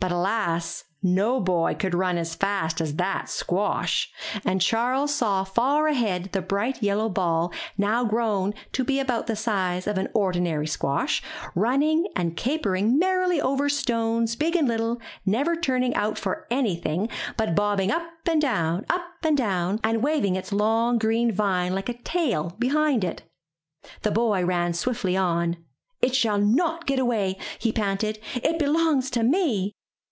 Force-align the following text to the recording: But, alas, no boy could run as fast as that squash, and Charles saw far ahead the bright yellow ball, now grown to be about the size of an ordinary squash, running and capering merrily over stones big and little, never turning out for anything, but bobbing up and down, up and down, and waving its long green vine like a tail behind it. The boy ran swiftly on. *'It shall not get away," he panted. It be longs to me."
But, 0.00 0.10
alas, 0.10 0.82
no 1.00 1.38
boy 1.40 1.76
could 1.76 1.94
run 1.94 2.18
as 2.18 2.34
fast 2.34 2.80
as 2.80 2.96
that 2.96 3.28
squash, 3.28 4.10
and 4.44 4.60
Charles 4.60 5.14
saw 5.14 5.44
far 5.44 5.86
ahead 5.86 6.30
the 6.32 6.42
bright 6.42 6.82
yellow 6.82 7.08
ball, 7.08 7.52
now 7.78 8.02
grown 8.04 8.52
to 8.72 8.82
be 8.82 8.98
about 8.98 9.28
the 9.28 9.36
size 9.36 9.86
of 9.86 9.98
an 9.98 10.08
ordinary 10.12 10.66
squash, 10.66 11.22
running 11.54 12.08
and 12.16 12.36
capering 12.36 12.98
merrily 12.98 13.40
over 13.40 13.68
stones 13.68 14.34
big 14.34 14.56
and 14.56 14.66
little, 14.66 15.00
never 15.24 15.54
turning 15.54 15.94
out 15.94 16.18
for 16.18 16.48
anything, 16.50 17.08
but 17.36 17.54
bobbing 17.54 17.92
up 17.92 18.02
and 18.28 18.42
down, 18.42 18.84
up 18.90 19.06
and 19.22 19.36
down, 19.36 19.78
and 19.84 20.02
waving 20.02 20.34
its 20.34 20.52
long 20.52 20.98
green 20.98 21.30
vine 21.30 21.76
like 21.76 21.88
a 21.88 21.94
tail 22.02 22.56
behind 22.58 23.04
it. 23.04 23.22
The 24.02 24.10
boy 24.10 24.44
ran 24.44 24.72
swiftly 24.72 25.16
on. 25.16 25.58
*'It 26.00 26.12
shall 26.12 26.38
not 26.38 26.86
get 26.86 26.98
away," 26.98 27.38
he 27.60 27.70
panted. 27.70 28.18
It 28.34 28.58
be 28.58 28.66
longs 28.66 29.08
to 29.10 29.22
me." 29.22 29.76